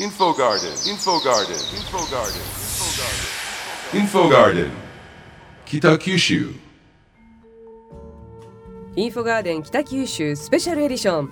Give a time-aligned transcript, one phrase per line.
[0.00, 2.40] Info Garden, Info Garden, Info Garden,
[3.92, 4.70] Info Garden,
[5.66, 6.54] Kita Kyushu.
[8.96, 11.30] インフォガーデン北九州スペシャルエディション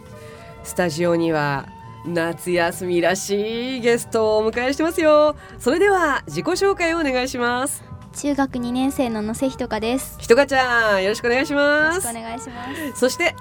[0.64, 1.66] スタジオには
[2.04, 7.82] 夏休みらしいゲストをお迎えしてますよそれでは自己紹介をお願いします
[8.12, 10.18] 中学2年生の野瀬ひとかです。
[10.20, 13.00] ひとかちゃんよろしくお願いしよますろしくお願いします。
[13.00, 13.34] そして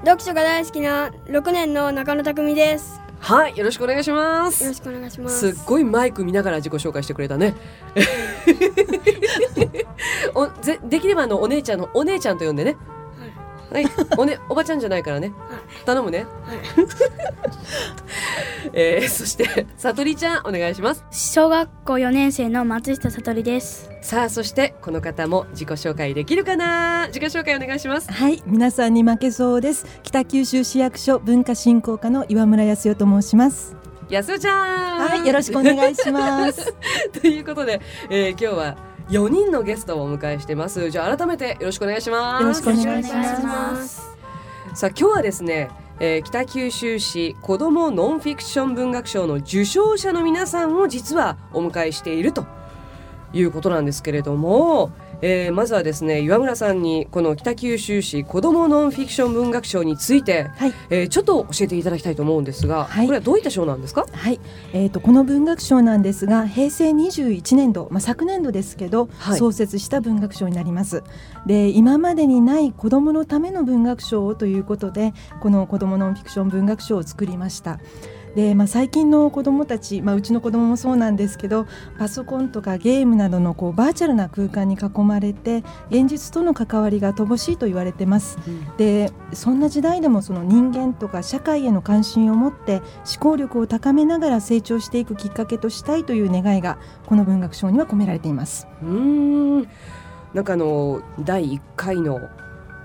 [0.00, 3.03] 読書が大好きな6年の中野匠です。
[3.24, 4.64] はいよろしくお願いします。
[4.64, 5.54] よろしくお願いします。
[5.54, 7.54] すっごいマイク見ながら自己紹介してくれたね。
[10.34, 12.76] おぜできればあのお姉ちゃんのお姉ちゃんと呼んでね
[13.74, 15.32] はい、おねおばちゃんじゃないからね。
[15.84, 16.26] 頼むね、
[18.72, 21.04] えー、そしてさとりちゃんお願いします。
[21.10, 23.90] 小学校4年生の松下悟です。
[24.00, 27.08] さあそしてこの方も自己紹介できるかな？
[27.08, 28.12] 自己紹介お願いします。
[28.12, 29.86] はい、皆さんに負けそうです。
[30.04, 33.74] 北九州市役所文化振興課の岩村康代と申します。
[34.08, 34.98] 安代ちゃん。
[35.00, 36.72] はい、よろしくお願いします。
[37.20, 38.76] ということで、えー、今日は
[39.08, 43.76] 4人のゲストをお迎えしてますじゃあ改めてよろしくお願いしますよろしくお願いしま。
[43.76, 44.16] す。
[44.74, 52.46] さあ今日はですね、えー北九州市子どもノンフィクション文学賞の受賞者の皆さんを実はお迎えしていると
[53.32, 54.90] いうことなんですけれども、
[55.22, 60.72] えーまずはですね岩村さんにこの北九州市子どもノンフィクション文学賞について、はい。
[60.90, 63.06] えーちょっと教えていただきたいと思うんですが、はい。
[63.06, 64.06] これはどういった賞なんですか？
[64.10, 64.40] はい、
[64.72, 69.38] えっ、とこの文学賞なんですが、平成21年度、まあ昨年度ですけど、はい。
[69.38, 71.02] 創設した文学賞になります。
[71.46, 77.78] で、今までにない子どものための文学賞をということで、この子どもノンフィクション文学賞を作りました。
[78.34, 81.66] で、まあ、最近の子どもたち、まあ、うちの子どももそうなんですけど
[81.98, 88.38] パソコンとかゲームなどのこうバーチャルな空間に囲まれて現実との関わりが乏しいと言われてます。
[88.76, 98.66] でそんな時代でもその人間とか社会への関心を持って思考力を高めながら成長していくきっかけとしたいという願いがこの文学賞には込められています。
[98.82, 99.68] うーん
[100.34, 102.20] なんかあの第1回の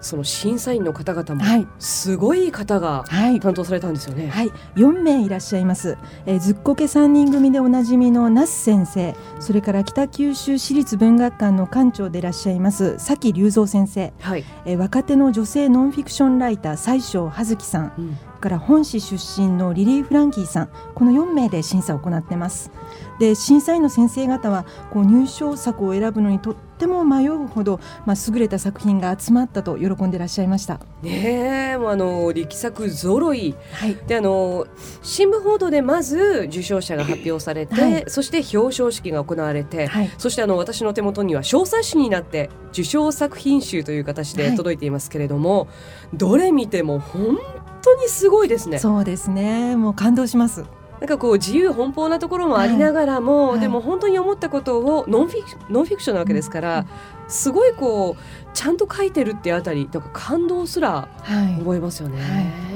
[0.02, 1.68] その審査員の方々もはい。
[1.80, 3.40] すごい方がはい。
[3.40, 4.28] 担当されたんですよね。
[4.28, 9.16] はい、4名いらっしゃいます、えーずっこけ3人組でおなじみの那須先生。
[9.40, 17.94] それから北九州市立文学館の館長でいらっしゃいます崎隆三先生、はい、えー若手の女性ノンフィクションライター西庄葉月さん。
[17.98, 22.72] うんから本市出身のリリー・フランキーさんこの4名で審査を行ってます。
[23.20, 30.80] で審査員の先生方はこう入賞作を選ぶのにとっても迷うほど、まあ、優れた作品が集まったと喜んでいらっしゃいました。
[31.04, 33.56] ねえもうあの力作ぞろい。
[33.74, 33.96] はい。
[34.08, 34.66] であの
[35.04, 38.04] 新聞報道でまず受賞者が発表されて、はい。
[38.08, 40.12] そして表彰式が行われて、はい。
[40.18, 44.56] そしてあの私の手元には小冊子になって受賞作品集という形ではい。
[44.56, 45.68] 届いていますけれども、
[46.14, 47.38] どれ見ても本
[47.82, 48.80] 当にすごいですね。
[48.80, 49.76] そうですね。
[49.76, 50.66] もう感動します。
[51.00, 53.60] なんかこう自由奔放なところもありながらも、はい。
[53.60, 56.86] でも本当に思ったことをノンフィクノンフィクションなわけですから、
[57.28, 61.60] すごいこうちゃんと書いてるってあたりなんか感動すらはい。
[61.60, 62.22] 覚えますよね。
[62.22, 62.69] はい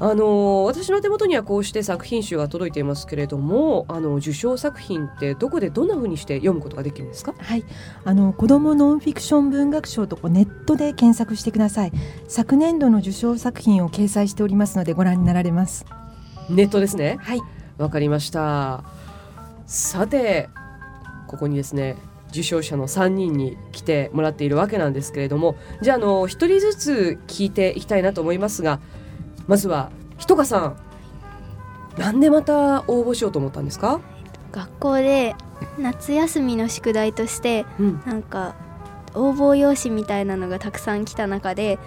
[0.00, 7.34] あの私の手元にはこうして作品集が届いていますけれどもあの受賞作品ってどこでどんな風にして読むことができるんですか？
[7.38, 7.64] はい、
[8.04, 11.92] あの子どもノンフィクション文学賞とこうネットで検索してください。
[12.26, 15.86] 昨年度の受賞作品を掲載しておりますのでご覧になられます。
[16.50, 17.18] ネットですね？
[17.20, 17.40] はい。
[17.78, 18.84] わかりました。
[19.66, 20.48] さて
[21.28, 21.96] ここにですね
[22.30, 28.80] 受賞者の3人に来てもらっているわけなんですけれどもじゃああの一人ずつ聞いていきたいなと思いますが
[29.52, 30.76] まずはひとかさん
[31.98, 34.00] なんでまた応募しようと思ったんですか、
[34.50, 35.36] 学校で
[35.78, 38.54] 夏休みの宿題としてうん、なんか
[39.12, 41.78] 応募用紙みたいなのがたくさん来た中で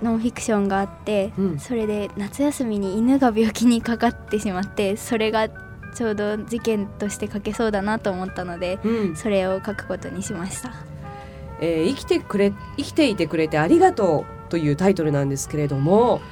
[0.00, 1.58] ノンフィクションがあって、うん。
[1.58, 5.50] それで夏休みに犬が病気にかかってしまってそれが
[5.94, 9.14] ちょうど事件として書けそうだなと思ったのでうん。
[9.14, 10.72] それを書くことにしました。
[11.60, 16.22] えー生きてくれ生きていてくれてありがとうというタイトルなんですけれども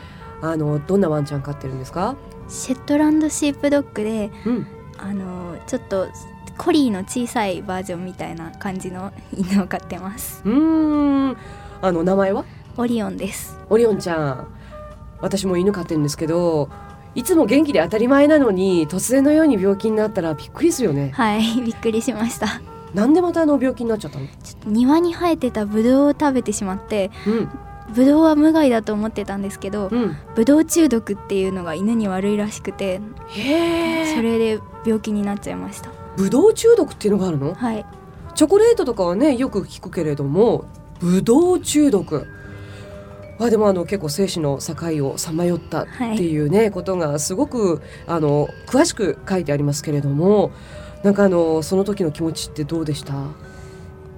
[0.43, 2.17] あのどんなワンちゃん飼ってるんですか、
[2.49, 4.67] シェットランドシープドッグでうん、
[4.99, 6.09] あのちょっと
[6.59, 10.43] コリーの小さいバージョンみたいな感じの犬を飼ってます。
[10.45, 11.37] うーん。
[11.83, 12.45] あの名前は？
[12.79, 13.59] オリオンです。
[13.69, 14.49] オリオンちゃん。
[15.21, 16.69] 私も犬飼ってるんですけど
[17.15, 21.11] いつも元気で当たり前なのに突然のように病気になったらびっくりするよね。
[21.15, 22.61] はいびっくりしました。
[22.95, 24.27] なんでまたあの病気になっちゃったの？
[24.67, 27.49] 庭に生えてたブドウを食べてしまってうん
[27.95, 30.17] ブドウは無害だと思ってたんですけど、うん。
[30.35, 33.01] ブドウ中毒っていうのが犬に悪いらしくて
[34.15, 35.91] それで病気になっちゃいました。
[36.17, 37.55] ブドウ中毒っていうのがあるの？
[37.55, 37.87] はい。
[38.35, 40.67] チョコレートとかはねよく聞くけれども
[41.01, 42.27] ブドウ中毒。
[43.39, 45.87] まあでもあの結構生死の境をさまよったっ
[46.17, 50.53] ていうね、ことがすごくあの詳しく書いてありますけれども
[51.03, 53.15] なんかあのその時の気持ちってどうでした？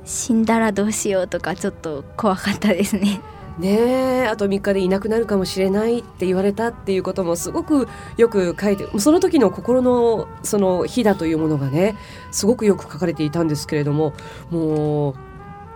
[0.04, 3.20] 死んだらどうしようとかちょっと怖かったですね
[3.58, 11.96] ねえあと3日でいなくなるかもしれないって言われたっていうこともすごくよく書いてその時の心のその火だというものがね
[12.30, 14.12] すごくよく書かれていたんですけれども
[14.50, 15.14] もう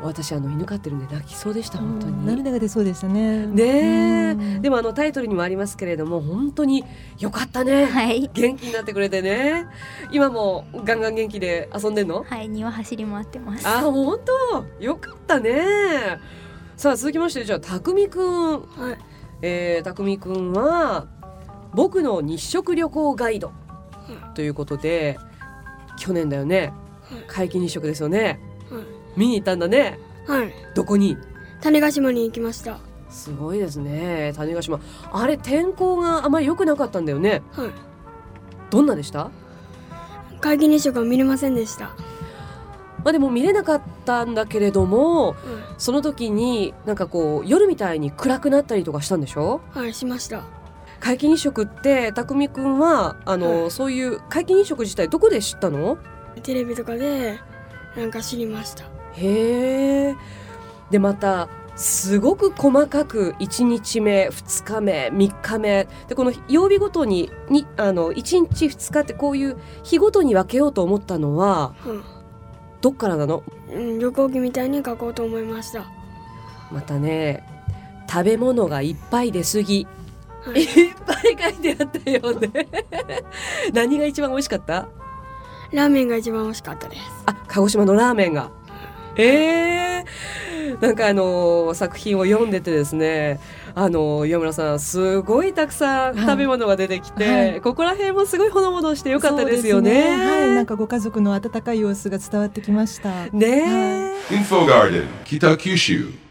[0.03, 2.27] 私あの犬飼ってるんで泣きそうでした本当に。
[2.27, 3.47] 涙が出そうでしたね。
[3.47, 6.85] ねでもあのタイトルにもありますけれども本当に
[7.21, 8.29] よかったね、はい。
[8.35, 9.69] 元気になってくれてね。
[10.11, 12.25] 今もガンガン元気で遊んでんの？
[12.25, 13.69] はい庭走り回ってます。
[13.69, 14.85] あ本当？
[14.85, 15.61] よかったね
[16.77, 18.61] さあ続きましてじゃあたくみくん。
[18.63, 18.99] はい。
[19.43, 21.07] えー、たくみくんは
[21.75, 23.53] 僕の日食旅行ガイド。
[24.35, 25.19] ということで
[25.99, 26.73] 去年だよね。
[27.29, 28.41] 皆既日食ですよね。
[28.71, 28.83] はい。
[29.17, 29.99] 見に行ったんだね。
[30.27, 30.53] はい。
[30.75, 31.17] どこに？
[31.61, 32.79] 種子島に行きました。
[33.11, 34.33] すごいですね。
[34.35, 34.81] 種子島。
[35.13, 37.43] あれ天候があまり良くなかったんだよね。
[37.53, 37.71] はい。
[38.71, 39.31] どんなでした？
[40.41, 41.95] 皆既日食は見れませんでした
[43.05, 45.37] まあでも見れなかったんだけれどもは
[45.79, 49.61] その時になんかこう夜みたいに暗くなったりとかしたんでしょ？
[49.75, 50.45] い、はい、しました。
[51.01, 53.71] 皆既日食ってたくみくんはあの、はい。
[53.71, 55.99] そういう皆既日食自体どこで知ったの？
[56.43, 57.41] テレビとかで
[57.97, 58.85] なんか知りました。
[59.15, 60.17] へえ
[60.91, 71.75] でまたすごく細かく1日目2日目3日目でこの曜日ごとににあの1日2日ってこういう日ごとに分けようと思ったのは
[72.83, 73.43] どっからなの？
[73.73, 75.87] うん、旅行記みたいに書こうと思いました。
[76.71, 77.43] またね
[78.11, 79.87] 食べ物がいっぱい出過ぎ。
[80.45, 80.63] はい。
[80.63, 82.51] いっぱい書いてあったよね。
[83.73, 84.89] 何が一番美味しかった？
[85.73, 87.03] ラーメンが一番美味しかったです。
[87.27, 88.51] あ鹿児島のラーメンが。
[89.17, 90.05] えー、
[90.81, 93.41] なんかあのー作品を読んでてですね
[93.75, 100.17] あのー岩村さんすごいたくさんはい食べ物が出てきて、はいここら辺もすごいほのぼのしてよかったですよそうね。
[100.17, 103.27] はい、なんかご家族の温かい様子が伝わってきました。
[103.33, 106.22] ねえ、Info Garden, Kitakyushu.